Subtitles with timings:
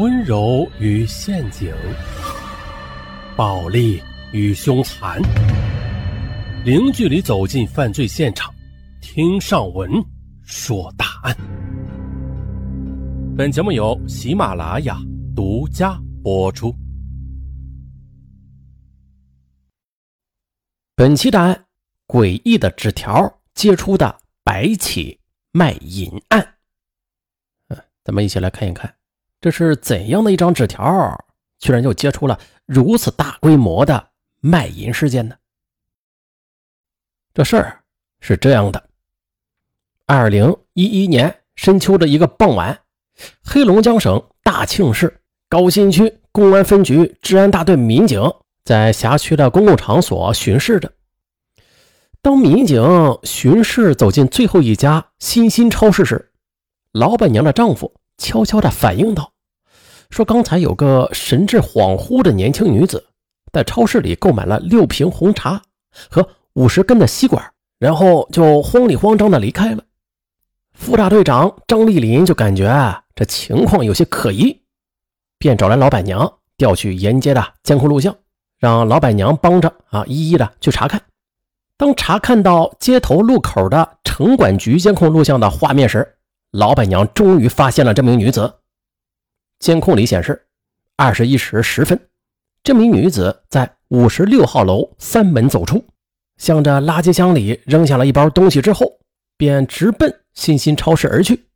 [0.00, 1.70] 温柔与陷阱，
[3.36, 4.02] 暴力
[4.32, 5.20] 与凶残，
[6.64, 8.50] 零距离走进犯罪现场，
[9.02, 9.90] 听上文
[10.42, 11.36] 说大案。
[13.36, 14.96] 本节目由喜马拉雅
[15.36, 16.74] 独家播出。
[20.96, 21.66] 本期答案：
[22.06, 25.20] 诡异的纸条揭出的白起
[25.52, 26.54] 卖淫案。
[27.68, 28.90] 嗯，咱们一起来看一看。
[29.40, 31.24] 这是怎样的一张纸条，
[31.58, 34.08] 居然就揭出了如此大规模的
[34.40, 35.34] 卖淫事件呢？
[37.32, 37.80] 这事儿
[38.20, 38.84] 是这样的：
[40.04, 42.80] 二零一一年深秋的一个傍晚，
[43.42, 48.20] 黑龙江省大庆市高新区公安分局治安大队民警
[48.62, 50.92] 在辖区的公共场所巡视着。
[52.20, 52.82] 当民警
[53.22, 56.30] 巡视走进最后一家新兴超市时，
[56.92, 57.94] 老板娘的丈夫。
[58.22, 59.29] 悄悄地反映道
[60.10, 63.06] ：“说刚才有个神志恍惚的年轻女子，
[63.52, 65.62] 在超市里购买了六瓶红茶
[66.10, 69.84] 和五十根的吸管，然后就慌里慌张的离开了。”
[70.74, 74.60] 副大队长张丽林就感觉这情况有些可疑，
[75.38, 78.16] 便找来老板娘调取沿街的监控录像，
[78.58, 81.00] 让老板娘帮着啊一一的去查看。
[81.76, 86.16] 当查看到街头路口的城管局监控录像的画面时，
[86.50, 88.52] 老板娘终于发现了这名女子。
[89.60, 90.46] 监控里显示，
[90.96, 92.08] 二十一时十分，
[92.62, 95.84] 这名女子在五十六号楼三门走出，
[96.38, 98.98] 向着垃圾箱里扔下了一包东西之后，
[99.36, 101.46] 便直奔新兴超市而去。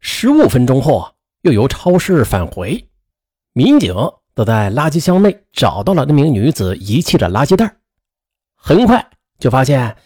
[0.00, 2.88] 十五分钟后啊，又由超市返回，
[3.52, 3.94] 民警
[4.34, 7.76] 则在垃圾箱内找到了那名女子遗弃的垃圾袋，
[8.56, 9.96] 很快就发现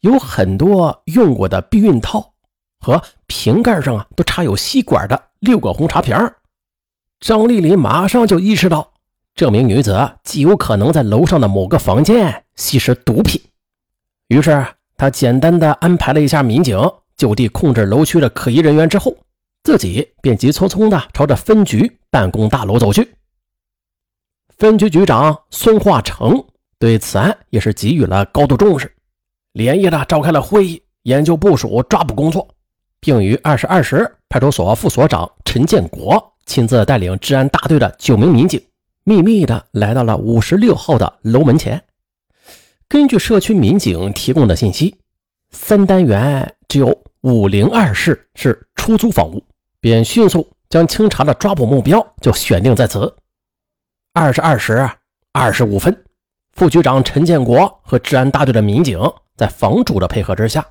[0.00, 2.34] 有很多用过的避孕套。
[2.78, 6.16] 和瓶盖上啊都插有吸管的六个红茶瓶
[7.20, 8.92] 张丽丽马上就意识到，
[9.34, 13.40] 这名女子极有可能在楼上的某个房间吸食毒品。
[14.28, 14.66] 于是，
[14.96, 16.78] 她简单的安排了一下民警
[17.16, 19.16] 就地控制楼区的可疑人员之后，
[19.62, 23.14] 自己便急匆匆的朝着分局办公大楼走去。
[24.58, 26.42] 分局局长孙化成
[26.78, 28.90] 对此案也是给予了高度重视，
[29.52, 32.46] 连夜的召开了会议，研究部署抓捕工作。
[33.06, 38.60] 并于二十二时，派出所副所长陈建国亲自带领治安大队的九名民警，
[39.04, 41.80] 秘密的来到了五十六号的楼门前。
[42.88, 44.96] 根据社区民警提供的信息，
[45.52, 49.40] 三单元只有五零二室是出租房屋，
[49.78, 53.14] 便迅速将清查的抓捕目标就选定在此。
[54.14, 54.90] 二十二时
[55.30, 55.96] 二十五分，
[56.54, 58.98] 副局长陈建国和治安大队的民警
[59.36, 60.66] 在房主的配合之下。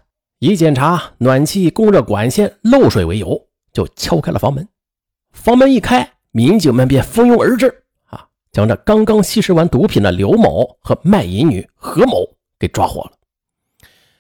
[0.46, 4.68] 以检查暖气供热管线漏水为由，就敲开了房门。
[5.32, 12.30] 房门一开，民警们便蜂拥而至，啊，将这刚刚吸食完毒品的刘某和卖淫女何某
[12.60, 13.14] 给抓获了，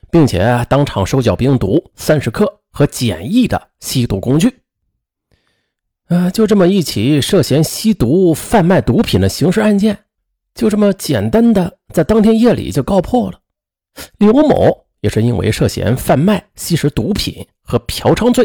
[0.09, 4.61] 并且当场收缴冰毒三十克和简易的吸毒工具。
[6.07, 10.05] 呃，就这么一起涉嫌吸毒贩卖毒品的刑事案件，
[10.55, 13.39] 就这么简单的在当天夜里就告破了。
[14.17, 14.84] 刘某。
[15.05, 18.43] 也是因为涉嫌贩卖、吸食毒品和嫖娼罪，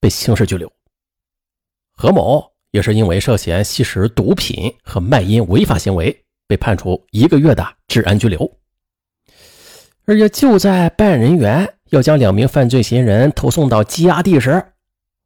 [0.00, 0.72] 被刑事拘留。
[1.94, 8.50] 何某也是因为涉嫌吸食毒品和卖淫违法行为，被判处一个月的治安拘留。
[10.06, 14.64] 而且就在办案人员要将两名犯罪嫌疑人投送到羁押地时，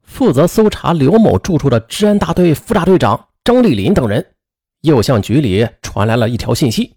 [0.02, 4.34] 负责搜查刘某住处的治安大队副大队长张丽林等人，
[4.80, 6.96] 又向局里传来了一条信息，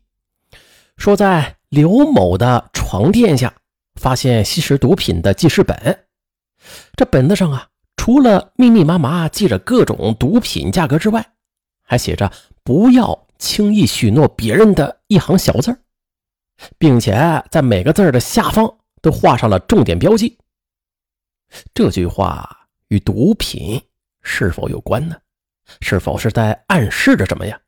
[0.98, 3.54] 说在刘某的床垫下。
[3.96, 6.06] 发现吸食毒品的记事本，
[6.96, 7.68] 这本子上啊，
[7.98, 11.34] 除了密密麻麻记着各种毒品价格之外，
[11.82, 12.32] 还写着
[12.64, 15.78] “不要轻易许诺别人”的一行小字
[16.78, 20.38] 并且在每个字的下方都画上了重点标记。
[21.74, 23.82] 这句话与毒品
[24.22, 25.18] 是否有关呢？
[25.82, 27.60] 是否是在暗示着什么呀？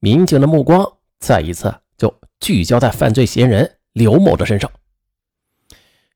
[0.00, 4.70] 民警的目光再一次就聚焦在犯罪嫌疑人刘某的身上。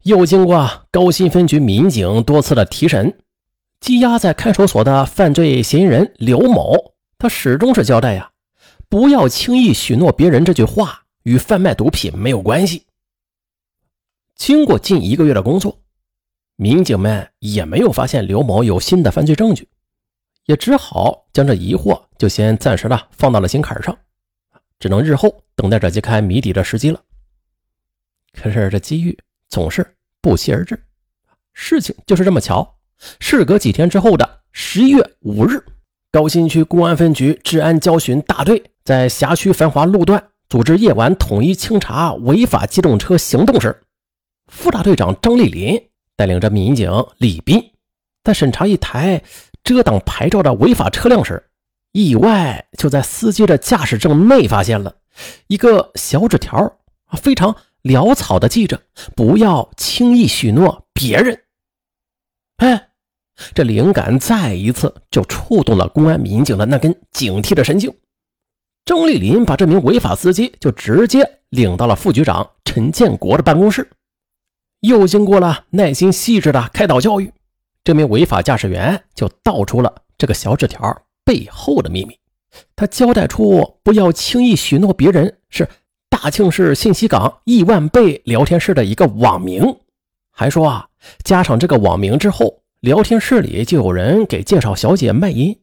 [0.02, 3.18] 又经过高新分局民警多次的提审，
[3.80, 8.30] 羁押在看守所的犯罪嫌疑人刘某，他始终是交代呀，
[8.90, 12.84] 不要轻易许诺别人这句话与贩卖毒品没有关系。
[14.36, 15.80] 经过近一个月的工作，
[16.56, 19.66] 民警们也没有发现刘某有新的犯罪证据，
[20.44, 23.96] 也只好将这疑惑就先暂时的放到了心坎上，
[24.78, 27.02] 只能日后等待着揭开谜底的时机了。
[28.32, 29.18] 可是这机遇。
[29.48, 29.84] 总是
[30.20, 30.80] 不期而至，
[31.52, 32.76] 事情就是这么巧。
[33.18, 35.60] 事隔几天之后的十一月五日，
[36.12, 43.82] 高新区公安分局治安交巡大队在辖区繁华路段组织夜晚统一清查违法机动车行动时，
[44.46, 46.88] 副大队长张丽林带领着民警
[47.18, 47.72] 李斌，
[48.22, 49.20] 在审查一台
[49.64, 51.50] 遮挡牌照的违法车辆时，
[51.90, 54.94] 意外就在司机的驾驶证内发现了
[55.48, 56.78] 一个小纸条，
[57.20, 58.82] 非常潦草的记着
[59.16, 61.44] “不要轻易许诺别人”。
[62.58, 62.90] 哎，
[63.54, 67.94] 这灵感再一次就触动了公安民警的那根警惕的神经。
[68.84, 73.88] 张丽林把这名违法司机就直接领到了副局长陈建国的办公室，
[74.80, 77.32] 又经过了耐心细致的开导教育，
[77.84, 82.18] 这名违法驾驶员就道出了这个小纸条背后的秘密。
[82.74, 85.68] 他交代出不要轻易许诺别人是
[86.22, 89.64] 大庆市信息港亿万倍聊天室的一个网名，
[90.31, 90.87] 还说啊，
[91.25, 95.58] 加上这个网名之后，聊天室里就有人给介绍小姐卖淫。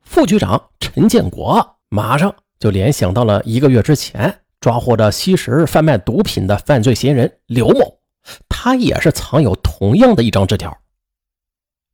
[0.00, 1.76] 副局长陈建国。
[1.90, 7.98] 马上就联想到了一个月之前抓获的吸食、贩卖毒品的犯罪嫌疑人刘某，
[8.48, 10.74] 他也是藏有同样的一张纸条。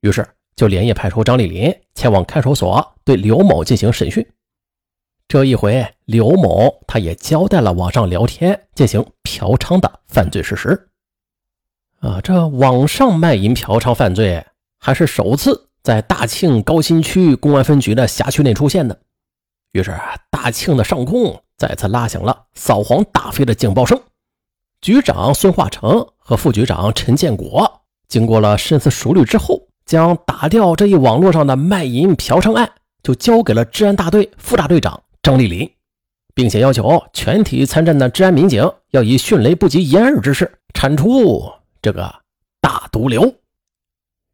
[0.03, 4.25] 于是就连夜派出张丽林前往看守所对刘某进行审讯。
[5.29, 10.89] 这一回，刘某他也交代了网上聊天进行嫖娼的犯罪事实。
[12.01, 14.43] 啊，这网上卖淫嫖娼犯罪
[14.81, 18.99] 还是首次在大庆高新区公安分局的辖区内出现的。
[19.73, 19.95] 于是，
[20.31, 24.01] 大庆的上空再次拉响了扫黄打非的警报声。
[24.81, 32.73] 局长孙化成和副局长陈建国经过了深思熟虑之后，将打掉这一网络上的卖淫嫖娼案，
[33.03, 35.71] 就交给了治安大队副大队长张丽林，
[36.35, 41.53] 并且要求全体参战的治安民警要以迅雷不及掩耳之势铲除
[41.83, 42.23] 这个
[42.63, 43.31] 大毒瘤。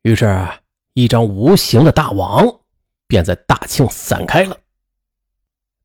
[0.02, 0.48] 于是，
[0.92, 2.60] 一张无形的大网
[3.08, 4.56] 便在大庆散开了。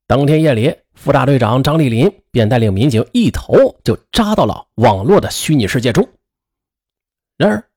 [0.06, 6.07] 当天夜里，副大队长张丽林便带领民警一头就扎到了网络的虚拟世界中。
[7.35, 7.67] 然而，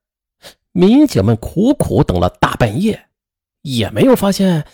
[0.71, 3.07] 民警们苦苦等了大半夜，
[3.63, 4.67] 也没有发现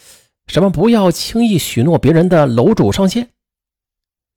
[0.50, 3.30] 什么“不要轻易许诺别人”的楼主上线。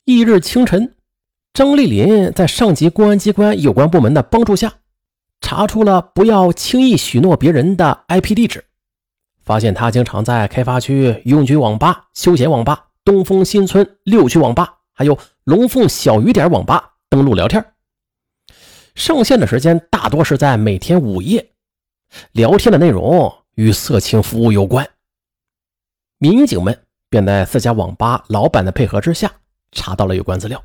[0.05, 0.95] 翌日清晨，
[1.55, 4.75] 张丽林在上级公安机关有关部门的帮助下，
[5.41, 8.63] 查出了“不要轻易许诺别人”的 IP 地址，
[9.43, 12.89] 发现他经常在开发区拥军网吧、休闲网吧。
[13.05, 17.65] 东风新村六区网吧，还有龙凤小雨点网吧登录聊天，
[18.95, 21.49] 上线的时间大多是在每天午夜，
[22.33, 24.87] 聊天的内容与色情服务有关。
[26.23, 29.29] 民警们便在四家网吧老板的配合之下，
[29.73, 30.63] 查到了有关资料，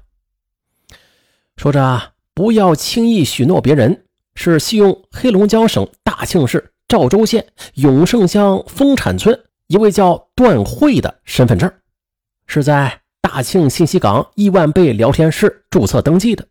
[1.56, 4.06] 说着不要轻易许诺别人，
[4.36, 11.74] 是系用黑龙江省大庆市赵州县永盛乡丰产村一位叫段慧的身份证。
[12.46, 16.48] 是在大庆信息港亿万倍聊天室注册登记的，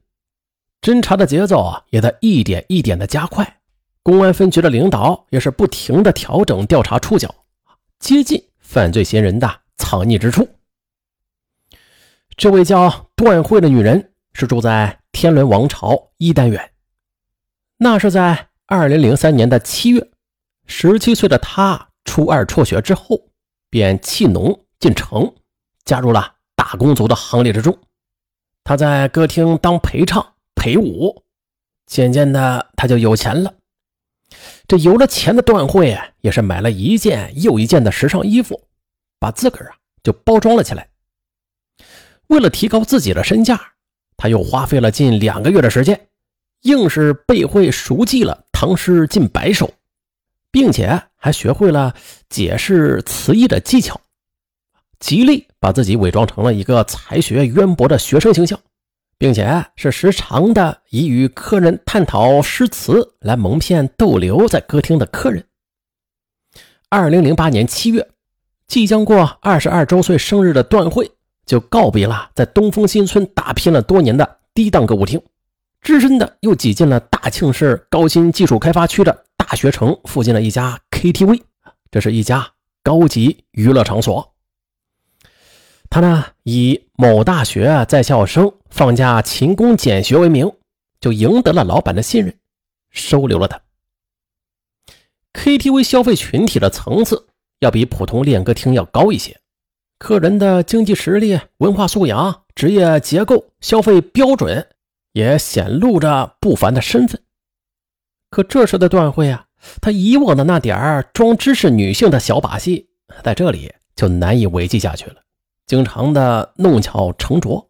[0.83, 3.61] 侦查的节奏啊也在一点一点的加快，
[4.03, 7.33] 公安分局的领导也是不停的调整调查触角，
[8.01, 10.49] 接近犯罪嫌疑人的藏匿之处。
[12.37, 16.73] 这位叫段慧的女人是住在天伦王朝一单元，
[17.79, 20.11] 那是在二零零三年的七月，
[20.67, 23.31] 十七岁的她初二辍学之后，
[23.71, 25.33] 便弃农进城。
[25.85, 27.79] 加入了打工族的行列之中，
[28.65, 31.23] 她在歌厅当陪唱陪舞，
[31.87, 33.55] 渐渐的她就有钱了。
[34.69, 38.61] 这有了钱的段慧啊，也是买了一件又一件的时尚衣服，
[39.19, 40.89] 把自个儿啊就包装了起来。
[42.29, 43.61] 为了提高自己的身价，
[44.17, 46.09] 他又花费了近两个月的时间，
[46.63, 49.73] 硬是背会熟记了唐诗近百首，
[50.51, 51.95] 并且还学会了
[52.29, 54.01] 解释词义的技巧。
[54.99, 58.59] 极力把自己伪装成了一个才学渊博的学生形象，
[59.19, 65.45] 并且是时常的以与客人探讨诗词来蒙骗逗留在歌厅的客人。
[66.89, 68.09] 二零零八年七月，
[68.67, 71.11] 即将过二十二周岁生日的段慧
[71.45, 75.21] 就告别了在东风新村打拼了多年的低档歌舞厅，
[75.81, 81.43] 只身的又挤进了大庆市高新技术开发区的大学城附近的一家 KTV，
[81.91, 82.49] 这是一家
[82.83, 84.36] 高级娱乐场所。
[85.89, 90.51] 他呢，以某大学在校生放假勤工俭学为名，
[91.01, 92.35] 就赢得了老板的信任，
[92.91, 93.61] 收留了他。
[95.33, 97.27] KTV 消费群体的层次
[97.61, 99.39] 要比普通练歌厅要高一些，
[99.99, 104.67] 客人的经济实力、文化素养、职业结构、消费标准
[105.13, 107.23] 也显露着不凡的身份。
[108.31, 109.47] 可这时的段慧啊，
[109.81, 112.89] 他以往的那点儿装知识女性的小把戏，
[113.23, 115.17] 在这里就难以维系下去了，
[115.67, 117.69] 经常的弄巧成拙。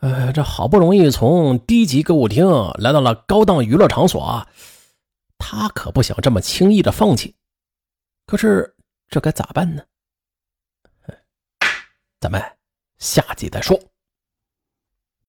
[0.00, 2.46] 呃，这好不容易从低级歌舞厅
[2.78, 4.46] 来到了高档娱乐场所，
[5.38, 7.34] 他可不想这么轻易的放弃。
[8.26, 8.76] 可是
[9.08, 9.82] 这该咋办呢？
[12.20, 12.42] 咱们
[12.98, 13.78] 下集再说。